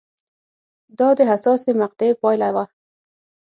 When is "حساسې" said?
1.31-1.71